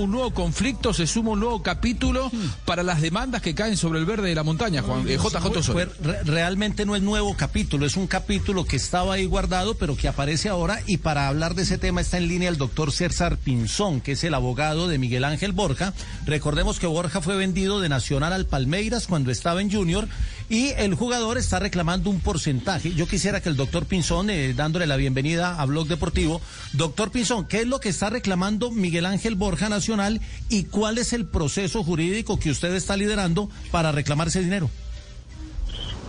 un 0.00 0.10
nuevo 0.10 0.32
conflicto, 0.32 0.92
se 0.92 1.06
suma 1.06 1.30
un 1.30 1.40
nuevo 1.40 1.62
capítulo 1.62 2.30
para 2.64 2.82
las 2.82 3.00
demandas 3.00 3.42
que 3.42 3.54
caen 3.54 3.76
sobre 3.76 3.98
el 3.98 4.04
verde 4.06 4.28
de 4.28 4.34
la 4.34 4.42
montaña, 4.42 4.82
Juan 4.82 5.08
eh, 5.08 5.16
JJ. 5.16 5.72
Pues, 5.72 5.88
re- 6.02 6.22
realmente 6.24 6.84
no 6.86 6.96
es 6.96 7.02
nuevo 7.02 7.34
capítulo, 7.36 7.86
es 7.86 7.96
un 7.96 8.06
capítulo 8.06 8.64
que 8.64 8.76
estaba 8.76 9.14
ahí 9.14 9.26
guardado, 9.26 9.74
pero 9.74 9.96
que 9.96 10.08
aparece 10.08 10.48
ahora. 10.48 10.80
Y 10.86 10.98
para 10.98 11.28
hablar 11.28 11.54
de 11.54 11.62
ese 11.62 11.78
tema 11.78 12.00
está 12.00 12.18
en 12.18 12.28
línea 12.28 12.48
el 12.48 12.56
doctor 12.58 12.92
César 12.92 13.36
Pinzón, 13.36 14.00
que 14.00 14.12
es 14.12 14.24
el 14.24 14.34
abogado 14.34 14.88
de 14.88 14.98
Miguel 14.98 15.24
Ángel 15.24 15.52
Borja. 15.52 15.92
Recordemos 16.26 16.78
que 16.78 16.86
Borja 16.86 17.20
fue 17.20 17.36
vendido 17.36 17.80
de 17.80 17.88
Nacional 17.88 18.32
al 18.32 18.46
Palmeiras 18.46 19.06
cuando 19.06 19.30
estaba 19.30 19.60
en 19.60 19.70
Junior 19.70 20.08
y 20.50 20.70
el 20.76 20.94
jugador 20.96 21.38
está 21.38 21.60
reclamando 21.60 22.10
un 22.10 22.20
porcentaje. 22.20 22.92
Yo 22.92 23.06
quisiera 23.06 23.40
que 23.40 23.48
el 23.48 23.56
doctor 23.56 23.86
Pinzón, 23.86 24.30
eh, 24.30 24.52
dándole 24.52 24.88
la 24.88 24.96
bienvenida 24.96 25.60
a 25.60 25.64
Blog 25.64 25.86
Deportivo, 25.86 26.42
doctor 26.72 27.12
Pinzón, 27.12 27.46
¿qué 27.46 27.60
es 27.60 27.68
lo 27.68 27.78
que 27.78 27.88
está 27.88 28.10
reclamando 28.10 28.72
Miguel 28.72 29.06
Ángel 29.06 29.36
Borja 29.36 29.68
Nacional 29.68 30.20
y 30.48 30.64
cuál 30.64 30.98
es 30.98 31.12
el 31.12 31.24
proceso 31.24 31.84
jurídico 31.84 32.40
que 32.40 32.50
usted 32.50 32.74
está 32.74 32.96
liderando 32.96 33.48
para 33.70 33.92
reclamar 33.92 34.26
ese 34.26 34.40
dinero? 34.40 34.68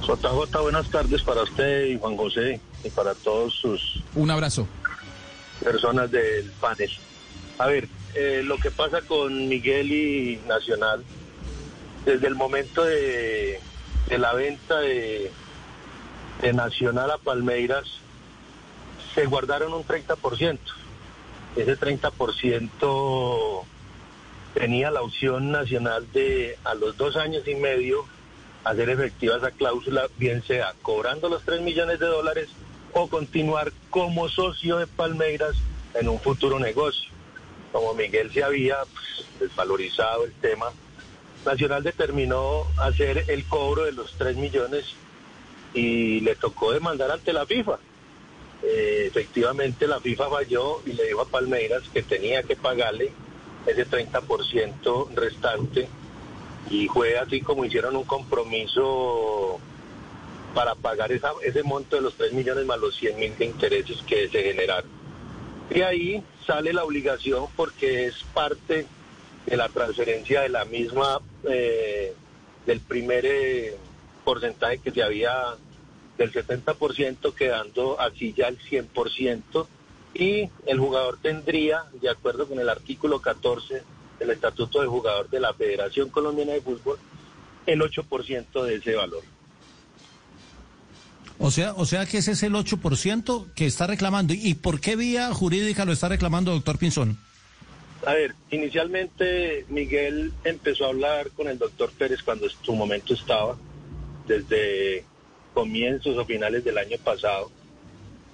JJ, 0.01 0.59
buenas 0.59 0.89
tardes 0.89 1.21
para 1.21 1.43
usted 1.43 1.85
y 1.85 1.99
Juan 1.99 2.17
José 2.17 2.59
y 2.83 2.89
para 2.89 3.13
todos 3.13 3.53
sus 3.53 4.01
Un 4.15 4.31
abrazo. 4.31 4.67
personas 5.63 6.09
del 6.09 6.49
panel. 6.59 6.89
A 7.59 7.67
ver, 7.67 7.87
eh, 8.15 8.41
lo 8.43 8.57
que 8.57 8.71
pasa 8.71 9.01
con 9.01 9.47
Miguel 9.47 9.91
y 9.91 10.39
Nacional, 10.47 11.03
desde 12.05 12.25
el 12.25 12.33
momento 12.33 12.83
de, 12.83 13.59
de 14.11 14.17
la 14.17 14.33
venta 14.33 14.79
de, 14.81 15.31
Nacional 16.53 17.11
a 17.11 17.17
Palmeiras, 17.17 17.85
se 19.15 19.25
guardaron 19.25 19.73
un 19.73 19.85
30%. 19.85 20.59
Ese 21.55 21.77
30% 21.77 23.63
tenía 24.53 24.91
la 24.91 25.01
opción 25.01 25.51
nacional 25.51 26.11
de 26.11 26.57
a 26.65 26.73
los 26.73 26.97
dos 26.97 27.15
años 27.15 27.47
y 27.47 27.55
medio 27.55 28.05
hacer 28.65 28.89
efectiva 28.89 29.37
esa 29.37 29.51
cláusula, 29.51 30.07
bien 30.17 30.43
sea 30.43 30.73
cobrando 30.81 31.29
los 31.29 31.43
3 31.43 31.61
millones 31.61 31.99
de 31.99 32.07
dólares 32.07 32.49
o 32.91 33.07
continuar 33.07 33.71
como 33.89 34.27
socio 34.27 34.77
de 34.77 34.87
Palmeiras 34.87 35.55
en 35.93 36.09
un 36.09 36.19
futuro 36.19 36.59
negocio. 36.59 37.09
Como 37.71 37.93
Miguel 37.93 38.29
se 38.33 38.43
había 38.43 38.75
pues, 38.93 39.25
desvalorizado 39.39 40.25
el 40.25 40.33
tema, 40.33 40.65
Nacional 41.45 41.83
determinó 41.83 42.67
hacer 42.77 43.25
el 43.27 43.45
cobro 43.45 43.83
de 43.83 43.93
los 43.93 44.13
3 44.17 44.37
millones 44.37 44.85
y 45.73 46.19
le 46.21 46.35
tocó 46.35 46.71
demandar 46.71 47.11
ante 47.11 47.33
la 47.33 47.45
FIFA. 47.45 47.79
Eh, 48.63 49.05
efectivamente 49.07 49.87
la 49.87 49.99
FIFA 49.99 50.29
falló 50.29 50.81
y 50.85 50.93
le 50.93 51.05
dijo 51.05 51.21
a 51.21 51.25
Palmeiras 51.25 51.83
que 51.91 52.03
tenía 52.03 52.43
que 52.43 52.55
pagarle 52.55 53.11
ese 53.65 53.87
30% 53.87 55.15
restante 55.15 55.87
y 56.69 56.87
fue 56.87 57.17
así 57.17 57.41
como 57.41 57.65
hicieron 57.65 57.95
un 57.95 58.03
compromiso 58.03 59.59
para 60.53 60.75
pagar 60.75 61.11
ese 61.11 61.63
monto 61.63 61.95
de 61.95 62.01
los 62.01 62.15
3 62.15 62.33
millones 62.33 62.65
más 62.65 62.79
los 62.79 62.95
100 62.97 63.19
mil 63.19 63.37
de 63.37 63.45
intereses 63.45 63.97
que 64.05 64.29
se 64.29 64.43
generaron. 64.43 64.89
Y 65.73 65.81
ahí 65.81 66.23
sale 66.45 66.73
la 66.73 66.83
obligación 66.83 67.47
porque 67.55 68.07
es 68.07 68.23
parte 68.33 68.85
de 69.45 69.57
la 69.57 69.69
transferencia 69.69 70.41
de 70.41 70.49
la 70.49 70.65
misma, 70.65 71.21
eh, 71.49 72.13
del 72.65 72.79
primer 72.79 73.25
eh, 73.25 73.75
porcentaje 74.23 74.79
que 74.79 74.91
se 74.91 75.03
había 75.03 75.33
del 76.17 76.31
70% 76.31 77.33
quedando 77.33 77.99
así 77.99 78.33
ya 78.33 78.47
el 78.47 78.59
100% 78.59 79.67
y 80.13 80.49
el 80.65 80.79
jugador 80.79 81.17
tendría, 81.21 81.85
de 82.01 82.09
acuerdo 82.09 82.47
con 82.47 82.59
el 82.59 82.69
artículo 82.69 83.21
14 83.21 83.83
del 84.19 84.29
Estatuto 84.29 84.81
de 84.81 84.87
Jugador 84.87 85.29
de 85.29 85.39
la 85.39 85.53
Federación 85.53 86.09
Colombiana 86.09 86.53
de 86.53 86.61
Fútbol, 86.61 86.99
el 87.65 87.79
8% 87.81 88.63
de 88.63 88.75
ese 88.75 88.95
valor. 88.95 89.23
O 91.39 91.49
sea, 91.49 91.73
o 91.73 91.85
sea 91.85 92.05
que 92.05 92.19
ese 92.19 92.33
es 92.33 92.43
el 92.43 92.53
8% 92.53 93.53
que 93.55 93.65
está 93.65 93.87
reclamando. 93.87 94.33
¿Y 94.33 94.53
por 94.53 94.79
qué 94.79 94.95
vía 94.95 95.33
jurídica 95.33 95.85
lo 95.85 95.91
está 95.91 96.07
reclamando, 96.09 96.51
doctor 96.51 96.77
Pinzón? 96.77 97.17
A 98.05 98.13
ver, 98.13 98.33
inicialmente 98.49 99.65
Miguel 99.69 100.33
empezó 100.43 100.85
a 100.85 100.89
hablar 100.89 101.29
con 101.31 101.47
el 101.47 101.59
doctor 101.59 101.91
Pérez 101.91 102.23
cuando 102.23 102.49
su 102.49 102.73
momento 102.73 103.13
estaba, 103.13 103.57
desde 104.27 105.05
comienzos 105.53 106.17
o 106.17 106.25
finales 106.25 106.63
del 106.63 106.79
año 106.79 106.97
pasado, 107.03 107.51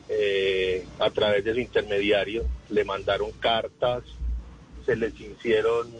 eh, 0.07 0.85
a 0.99 1.09
través 1.09 1.43
de 1.43 1.53
su 1.53 1.59
intermediario, 1.59 2.45
le 2.69 2.85
mandaron 2.85 3.31
cartas, 3.33 4.03
se 4.85 4.95
les 4.95 5.19
hicieron 5.19 5.91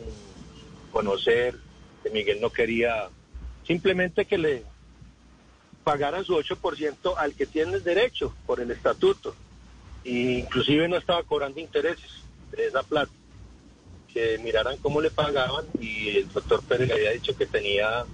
conocer 0.94 1.55
que 2.03 2.09
Miguel 2.09 2.39
no 2.39 2.49
quería, 2.49 3.09
simplemente 3.66 4.23
que 4.23 4.38
le 4.38 4.63
pagara 5.84 6.23
su 6.23 6.35
8% 6.35 7.16
al 7.17 7.34
que 7.34 7.45
tiene 7.45 7.73
el 7.73 7.84
derecho 7.84 8.34
por 8.45 8.61
el 8.61 8.72
estatuto. 8.72 9.35
E 10.05 10.39
inclusive 10.39 10.88
no 10.88 10.95
estaba 10.95 11.23
cobrando 11.23 11.59
intereses 11.59 12.23
de 12.51 12.67
esa 12.67 12.81
plata 12.84 13.11
que 14.13 14.38
miraran 14.40 14.78
cómo 14.78 15.01
le 15.01 15.12
pagaban 15.12 15.66
y 15.79 16.09
el 16.09 16.31
doctor 16.31 16.63
Pérez 16.63 16.88
le 16.88 16.94
había 16.95 17.12
dicho 17.12 17.35
que 17.35 17.45
tenía 17.45 18.06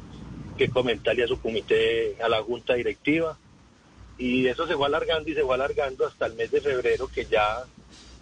que 0.57 0.69
comentarle 0.69 1.23
a 1.23 1.27
su 1.27 1.39
comité, 1.39 2.17
a 2.21 2.29
la 2.29 2.41
junta 2.43 2.73
directiva. 2.73 3.37
Y 4.17 4.47
eso 4.47 4.67
se 4.67 4.75
fue 4.75 4.85
alargando 4.85 5.29
y 5.29 5.33
se 5.33 5.43
fue 5.43 5.55
alargando 5.55 6.05
hasta 6.05 6.27
el 6.27 6.33
mes 6.33 6.51
de 6.51 6.61
febrero 6.61 7.07
que 7.07 7.25
ya 7.25 7.63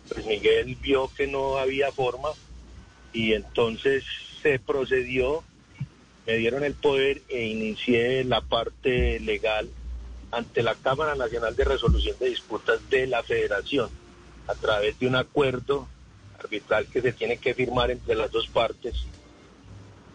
pues 0.07 0.25
Miguel 0.25 0.75
vio 0.81 1.09
que 1.15 1.27
no 1.27 1.57
había 1.57 1.91
forma. 1.91 2.29
Y 3.13 3.33
entonces 3.33 4.03
se 4.41 4.59
procedió, 4.59 5.43
me 6.25 6.37
dieron 6.37 6.63
el 6.63 6.73
poder 6.73 7.21
e 7.29 7.45
inicié 7.45 8.23
la 8.23 8.41
parte 8.41 9.19
legal 9.19 9.69
ante 10.31 10.63
la 10.63 10.75
Cámara 10.75 11.15
Nacional 11.15 11.55
de 11.55 11.65
Resolución 11.65 12.15
de 12.19 12.29
Disputas 12.29 12.79
de 12.89 13.07
la 13.07 13.21
Federación 13.21 13.89
a 14.47 14.55
través 14.55 14.97
de 14.99 15.07
un 15.07 15.15
acuerdo 15.15 15.87
arbitral 16.43 16.87
que 16.87 17.01
se 17.01 17.13
tiene 17.13 17.37
que 17.37 17.53
firmar 17.53 17.91
entre 17.91 18.15
las 18.15 18.31
dos 18.31 18.47
partes 18.47 19.05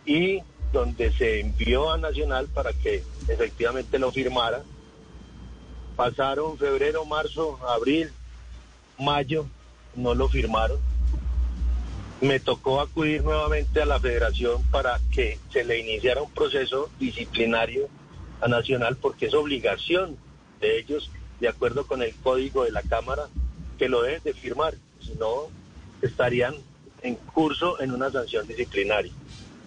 y 0.05 0.41
donde 0.73 1.13
se 1.13 1.41
envió 1.41 1.91
a 1.91 1.99
Nacional 1.99 2.49
para 2.49 2.73
que 2.73 3.03
efectivamente 3.29 3.99
lo 3.99 4.13
firmara. 4.13 4.63
Pasaron 5.97 6.59
febrero, 6.59 7.05
marzo, 7.05 7.59
abril, 7.67 8.11
mayo, 8.99 9.47
no 9.95 10.15
lo 10.15 10.29
firmaron. 10.29 10.79
Me 12.21 12.41
tocó 12.41 12.81
acudir 12.81 13.23
nuevamente 13.23 13.83
a 13.83 13.87
la 13.87 14.01
federación 14.01 14.63
para 14.71 15.01
que 15.11 15.39
se 15.51 15.65
le 15.65 15.79
iniciara 15.79 16.23
un 16.23 16.31
proceso 16.31 16.91
disciplinario 16.99 17.89
a 18.41 18.49
Nacional 18.49 18.97
porque 18.97 19.27
es 19.27 19.35
obligación 19.35 20.17
de 20.61 20.79
ellos, 20.79 21.11
de 21.41 21.49
acuerdo 21.49 21.87
con 21.87 22.03
el 22.03 22.15
código 22.17 22.65
de 22.65 22.73
la 22.73 22.83
Cámara, 22.83 23.29
que 23.79 23.89
lo 23.89 24.03
deben 24.03 24.23
de 24.25 24.35
firmar, 24.35 24.75
si 25.01 25.15
no 25.15 25.49
estarían 26.03 26.55
en 27.03 27.15
curso 27.17 27.81
en 27.81 27.93
una 27.93 28.11
sanción 28.11 28.47
disciplinaria. 28.47 29.13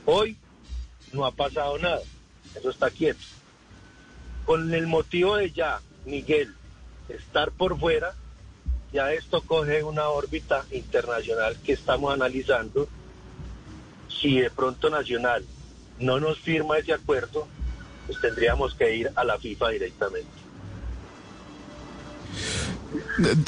Hoy 0.05 0.37
no 1.13 1.25
ha 1.25 1.31
pasado 1.31 1.77
nada, 1.77 2.01
eso 2.55 2.69
está 2.69 2.89
quieto. 2.89 3.19
Con 4.45 4.73
el 4.73 4.87
motivo 4.87 5.37
de 5.37 5.51
ya, 5.51 5.81
Miguel, 6.05 6.53
estar 7.07 7.51
por 7.51 7.79
fuera, 7.79 8.13
ya 8.91 9.13
esto 9.13 9.41
coge 9.41 9.83
una 9.83 10.09
órbita 10.09 10.65
internacional 10.71 11.57
que 11.63 11.73
estamos 11.73 12.13
analizando. 12.13 12.87
Si 14.07 14.39
de 14.39 14.49
pronto 14.49 14.89
Nacional 14.89 15.45
no 15.99 16.19
nos 16.19 16.39
firma 16.39 16.77
ese 16.77 16.93
acuerdo, 16.93 17.47
pues 18.07 18.19
tendríamos 18.19 18.73
que 18.73 18.95
ir 18.95 19.11
a 19.15 19.23
la 19.23 19.37
FIFA 19.37 19.69
directamente. 19.69 20.39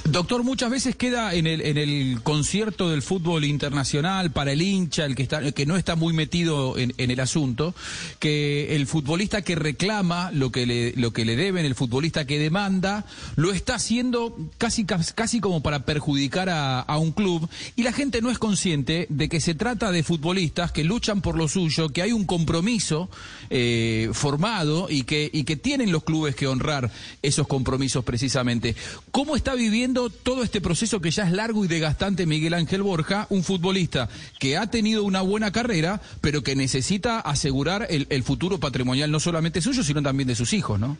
Doctor, 0.03 0.43
muchas 0.43 0.69
veces 0.69 0.95
queda 0.95 1.33
en 1.33 1.47
el, 1.47 1.61
en 1.61 1.77
el 1.77 2.19
concierto 2.23 2.89
del 2.89 3.01
fútbol 3.01 3.45
internacional 3.45 4.31
para 4.31 4.51
el 4.51 4.61
hincha, 4.61 5.05
el 5.05 5.15
que 5.15 5.23
está, 5.23 5.39
el 5.39 5.53
que 5.53 5.65
no 5.65 5.77
está 5.77 5.95
muy 5.95 6.13
metido 6.13 6.77
en, 6.77 6.93
el 6.97 7.19
asunto, 7.19 7.73
que 8.19 8.75
el 8.75 8.85
futbolista 8.85 9.41
que 9.43 9.55
reclama 9.55 10.31
lo 10.31 10.51
que 10.51 10.65
le, 10.65 10.93
lo 10.97 11.13
que 11.13 11.23
le 11.23 11.35
deben, 11.35 11.65
el 11.65 11.75
futbolista 11.75 12.25
que 12.25 12.37
demanda, 12.37 13.05
lo 13.35 13.53
está 13.53 13.75
haciendo 13.75 14.37
casi, 14.57 14.85
casi 14.85 15.39
como 15.39 15.63
para 15.63 15.85
perjudicar 15.85 16.49
a, 16.49 16.81
a 16.81 16.97
un 16.97 17.11
club, 17.11 17.49
y 17.75 17.83
la 17.83 17.93
gente 17.93 18.21
no 18.21 18.29
es 18.29 18.39
consciente 18.39 19.07
de 19.09 19.29
que 19.29 19.39
se 19.39 19.55
trata 19.55 19.91
de 19.91 20.03
futbolistas 20.03 20.71
que 20.71 20.83
luchan 20.83 21.21
por 21.21 21.37
lo 21.37 21.47
suyo, 21.47 21.89
que 21.89 22.01
hay 22.01 22.11
un 22.11 22.25
compromiso 22.25 23.09
eh, 23.49 24.09
formado 24.13 24.87
y 24.89 25.03
que, 25.03 25.29
y 25.31 25.43
que 25.43 25.55
tienen 25.55 25.91
los 25.91 26.03
clubes 26.03 26.35
que 26.35 26.47
honrar 26.47 26.91
esos 27.21 27.47
compromisos 27.47 28.03
precisamente. 28.03 28.75
¿Cómo 29.11 29.35
está 29.35 29.55
viviendo 29.61 30.09
todo 30.09 30.43
este 30.43 30.59
proceso 30.59 30.99
que 30.99 31.11
ya 31.11 31.23
es 31.23 31.31
largo 31.31 31.63
y 31.63 31.67
desgastante 31.67 32.25
Miguel 32.25 32.53
Ángel 32.55 32.81
Borja, 32.81 33.27
un 33.29 33.43
futbolista 33.43 34.09
que 34.39 34.57
ha 34.57 34.67
tenido 34.67 35.03
una 35.03 35.21
buena 35.21 35.51
carrera, 35.51 36.01
pero 36.19 36.41
que 36.41 36.55
necesita 36.55 37.19
asegurar 37.19 37.87
el, 37.89 38.07
el 38.09 38.23
futuro 38.23 38.59
patrimonial 38.59 39.11
no 39.11 39.19
solamente 39.19 39.61
suyo, 39.61 39.83
sino 39.83 40.01
también 40.01 40.27
de 40.27 40.35
sus 40.35 40.53
hijos, 40.53 40.79
¿no? 40.79 40.97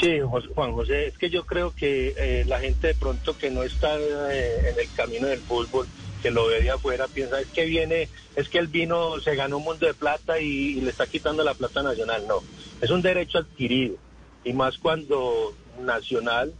Sí, 0.00 0.20
Juan 0.54 0.72
José, 0.72 1.06
es 1.06 1.16
que 1.16 1.30
yo 1.30 1.46
creo 1.46 1.74
que 1.74 2.14
eh, 2.16 2.44
la 2.46 2.60
gente 2.60 2.88
de 2.88 2.94
pronto 2.94 3.36
que 3.38 3.50
no 3.50 3.62
está 3.62 3.98
eh, 3.98 4.70
en 4.70 4.78
el 4.78 4.88
camino 4.94 5.26
del 5.26 5.40
fútbol 5.40 5.86
que 6.22 6.30
lo 6.30 6.46
ve 6.46 6.60
de 6.60 6.70
afuera 6.70 7.06
piensa 7.08 7.40
es 7.40 7.46
que 7.46 7.64
viene, 7.64 8.08
es 8.34 8.48
que 8.48 8.58
el 8.58 8.66
vino 8.66 9.20
se 9.20 9.36
ganó 9.36 9.56
un 9.58 9.64
mundo 9.64 9.86
de 9.86 9.94
plata 9.94 10.38
y, 10.38 10.80
le 10.80 10.90
está 10.90 11.06
quitando 11.06 11.42
la 11.44 11.54
plata 11.54 11.82
nacional. 11.82 12.24
No, 12.28 12.42
es 12.80 12.90
un 12.90 13.00
derecho 13.00 13.38
adquirido. 13.38 13.96
Y 14.44 14.52
más 14.52 14.76
cuando 14.78 15.54
Nacional 15.80 16.54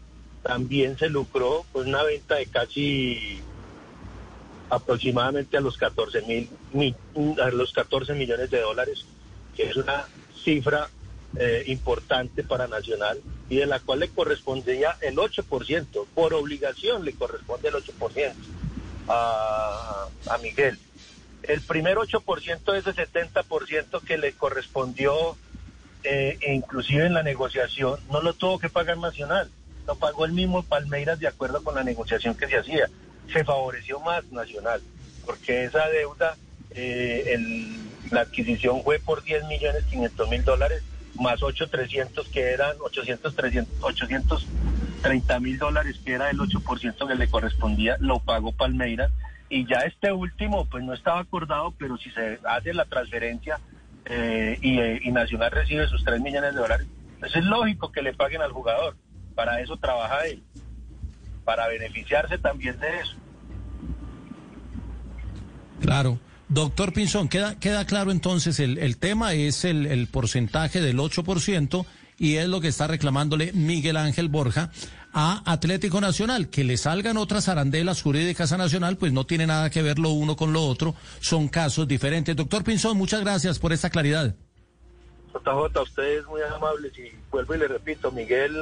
también 0.47 0.97
se 0.97 1.09
lucró 1.09 1.67
con 1.73 1.89
una 1.89 2.05
venta 2.05 2.37
de 2.37 2.47
casi 2.47 3.41
aproximadamente 4.71 5.57
a 5.57 5.61
los 5.61 5.77
14 5.77 6.23
mil, 6.73 6.97
a 7.43 7.51
los 7.51 7.73
14 7.73 8.15
millones 8.15 8.51
de 8.51 8.61
dólares, 8.61 9.05
que 9.57 9.65
es 9.65 9.77
una 9.77 10.05
cifra 10.45 10.89
eh, 11.37 11.65
importante 11.67 12.45
para 12.45 12.69
Nacional 12.69 13.21
y 13.49 13.57
de 13.57 13.67
la 13.67 13.81
cual 13.81 14.01
le 14.01 14.09
correspondía 14.09 14.97
el 15.01 15.17
8%, 15.17 16.07
por 16.15 16.35
obligación 16.35 17.05
le 17.05 17.15
corresponde 17.15 17.69
el 17.69 17.75
8% 17.75 18.33
a, 19.09 20.07
a 20.29 20.39
Miguel. 20.39 20.79
El 21.43 21.61
primer 21.61 21.97
8% 21.97 22.73
de 22.73 22.79
ese 22.79 22.93
70% 22.93 24.01
que 24.01 24.19
le 24.19 24.33
correspondió, 24.33 25.37
eh, 26.05 26.39
e 26.41 26.55
inclusive 26.55 27.07
en 27.07 27.15
la 27.15 27.23
negociación, 27.25 27.99
no 28.11 28.21
lo 28.21 28.33
tuvo 28.35 28.59
que 28.59 28.69
pagar 28.69 28.99
Nacional, 28.99 29.51
lo 29.87 29.95
pagó 29.97 30.25
el 30.25 30.33
mismo 30.33 30.63
Palmeiras 30.63 31.19
de 31.19 31.29
acuerdo 31.29 31.63
con 31.63 31.75
la 31.75 31.85
negociación 31.85 32.35
que 32.35 32.49
se 32.49 32.59
hacía. 32.59 32.89
Se 33.33 33.45
favoreció 33.45 34.01
más 34.01 34.25
Nacional, 34.31 34.81
porque 35.25 35.65
esa 35.65 35.89
deuda, 35.89 36.37
eh, 36.71 37.39
la 38.11 38.23
adquisición 38.23 38.83
fue 38.83 38.99
por 38.99 39.23
10 39.23 39.45
millones 39.47 39.85
500 39.85 40.29
mil 40.29 40.45
dólares, 40.45 40.83
más 41.15 41.43
8,300 41.43 42.29
que 42.29 42.53
eran 42.53 42.77
800, 42.81 43.35
300, 43.35 43.83
830 43.83 45.41
mil 45.41 45.59
dólares 45.59 46.01
que 46.05 46.13
era 46.13 46.31
el 46.31 46.39
8% 46.39 47.09
que 47.09 47.15
le 47.15 47.29
correspondía, 47.29 47.97
lo 48.01 48.21
pagó 48.21 48.53
Palmeiras 48.53 49.11
y 49.49 49.67
ya 49.67 49.79
este 49.81 50.13
último 50.13 50.67
pues 50.67 50.85
no 50.85 50.93
estaba 50.93 51.21
acordado, 51.21 51.73
pero 51.79 51.97
si 51.97 52.11
se 52.11 52.39
hace 52.45 52.75
la 52.75 52.85
transferencia 52.85 53.61
eh, 54.05 54.59
eh, 54.61 55.01
y, 55.03 55.11
Nacional 55.13 55.51
recibe 55.51 55.87
sus 55.89 56.05
3 56.05 56.21
millones 56.21 56.55
de 56.55 56.61
dólares, 56.61 56.87
pues 57.21 57.35
es 57.35 57.45
lógico 57.45 57.91
que 57.93 58.03
le 58.03 58.13
paguen 58.13 58.43
al 58.43 58.53
jugador, 58.53 58.97
para 59.37 59.61
eso 59.61 59.77
trabaja 59.77 60.27
él, 60.27 60.43
para 61.45 61.69
beneficiarse 61.69 62.39
también 62.39 62.81
de 62.81 62.89
eso. 63.01 63.15
Claro. 65.81 66.19
Doctor 66.49 66.93
Pinzón, 66.93 67.29
queda, 67.29 67.59
queda 67.59 67.85
claro 67.87 68.11
entonces, 68.11 68.61
el, 68.61 68.79
el 68.79 68.99
tema 68.99 69.35
es 69.35 69.65
el, 69.65 69.87
el 69.87 70.07
porcentaje 70.07 70.81
del 70.81 70.99
8% 70.99 71.87
y 72.19 72.37
es 72.37 72.49
lo 72.49 72.61
que 72.61 72.69
está 72.69 72.87
reclamándole 72.87 73.53
Miguel 73.53 73.97
Ángel 73.97 74.29
Borja 74.29 74.71
a 75.13 75.43
Atlético 75.45 76.01
Nacional. 76.01 76.49
Que 76.49 76.65
le 76.65 76.77
salgan 76.77 77.17
otras 77.17 77.49
arandelas 77.49 78.01
jurídicas 78.03 78.53
a 78.53 78.57
Nacional, 78.57 78.97
pues 78.97 79.13
no 79.13 79.27
tiene 79.27 79.47
nada 79.47 79.71
que 79.71 79.83
ver 79.83 79.99
lo 79.99 80.11
uno 80.11 80.37
con 80.37 80.53
lo 80.53 80.63
otro, 80.63 80.95
son 81.21 81.49
casos 81.49 81.87
diferentes. 81.87 82.35
Doctor 82.35 82.65
Pinzón, 82.65 82.97
muchas 82.97 83.21
gracias 83.21 83.59
por 83.59 83.73
esta 83.73 83.91
claridad. 83.91 84.35
JJ, 85.35 85.83
usted 85.83 86.21
es 86.21 86.27
muy 86.27 86.41
amable 86.43 86.89
y 86.97 87.15
vuelvo 87.31 87.55
y 87.55 87.59
le 87.59 87.69
repito, 87.69 88.11
Miguel 88.13 88.57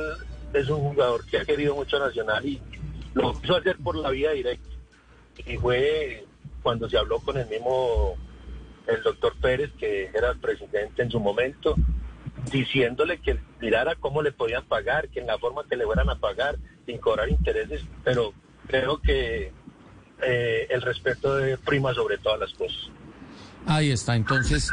es 0.54 0.68
un 0.68 0.80
jugador 0.80 1.26
que 1.26 1.38
ha 1.38 1.44
querido 1.44 1.74
mucho 1.74 1.98
Nacional 1.98 2.46
y 2.46 2.60
lo 3.14 3.32
quiso 3.40 3.56
hacer 3.56 3.76
por 3.78 3.96
la 3.96 4.10
vía 4.10 4.32
directa. 4.32 4.68
Y 5.46 5.56
fue 5.56 6.24
cuando 6.62 6.88
se 6.88 6.96
habló 6.96 7.18
con 7.20 7.36
el 7.36 7.48
mismo, 7.48 8.16
el 8.86 9.02
doctor 9.02 9.34
Pérez, 9.40 9.70
que 9.78 10.10
era 10.14 10.30
el 10.30 10.38
presidente 10.38 11.02
en 11.02 11.10
su 11.10 11.20
momento, 11.20 11.74
diciéndole 12.50 13.18
que 13.18 13.38
mirara 13.60 13.96
cómo 13.96 14.22
le 14.22 14.32
podían 14.32 14.64
pagar, 14.64 15.08
que 15.08 15.20
en 15.20 15.26
la 15.26 15.38
forma 15.38 15.64
que 15.68 15.76
le 15.76 15.84
fueran 15.84 16.08
a 16.08 16.18
pagar, 16.18 16.56
sin 16.86 16.98
cobrar 16.98 17.28
intereses, 17.28 17.84
pero 18.02 18.32
creo 18.66 19.00
que 19.00 19.52
eh, 20.22 20.66
el 20.70 20.82
respeto 20.82 21.36
de 21.36 21.58
prima 21.58 21.92
sobre 21.94 22.18
todas 22.18 22.40
las 22.40 22.54
cosas. 22.54 22.90
Ahí 23.66 23.90
está, 23.90 24.14
entonces, 24.14 24.70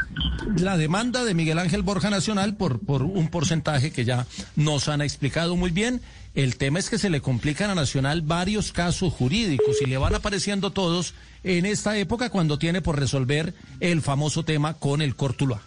la 0.58 0.78
demanda 0.78 1.24
de 1.24 1.34
Miguel 1.34 1.60
Ángel 1.60 1.82
Borja 1.82 2.10
Nacional 2.10 2.56
por, 2.56 2.80
por 2.80 3.04
un 3.04 3.30
porcentaje 3.30 3.92
que 3.92 4.04
ya 4.06 4.28
nos 4.56 4.90
han 4.90 5.02
explicado 5.02 5.56
muy 5.56 5.72
bien. 5.72 6.02
El 6.36 6.58
tema 6.58 6.80
es 6.80 6.90
que 6.90 6.98
se 6.98 7.10
le 7.10 7.22
complican 7.22 7.70
a 7.70 7.76
Nacional 7.76 8.22
varios 8.22 8.72
casos 8.72 9.14
jurídicos 9.14 9.82
y 9.82 9.86
le 9.86 9.98
van 9.98 10.16
apareciendo 10.16 10.72
todos 10.72 11.14
en 11.44 11.66
esta 11.66 11.98
época 11.98 12.30
cuando 12.30 12.58
tiene 12.58 12.82
por 12.82 13.00
resolver 13.00 13.54
el 13.80 14.02
famoso 14.02 14.44
tema 14.44 14.76
con 14.76 15.02
el 15.02 15.16
Cortuluá. 15.16 15.62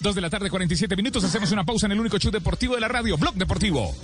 Dos 0.00 0.14
de 0.14 0.20
la 0.20 0.30
tarde, 0.30 0.50
47 0.50 0.94
minutos. 0.96 1.24
Hacemos 1.24 1.50
una 1.50 1.64
pausa 1.64 1.86
en 1.86 1.92
el 1.92 2.00
único 2.00 2.18
show 2.18 2.30
deportivo 2.30 2.74
de 2.74 2.80
la 2.80 2.88
radio, 2.88 3.16
Blog 3.16 3.34
Deportivo. 3.34 3.94